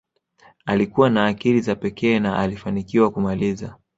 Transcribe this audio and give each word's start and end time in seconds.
alikuwa 0.65 1.09
na 1.09 1.25
akili 1.27 1.61
za 1.61 1.75
pekee 1.75 2.19
na 2.19 2.39
alifanikiwa 2.39 3.11
kumaliza 3.11 3.75